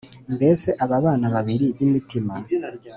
[0.35, 2.33] mbese aba bana babiri b’imitima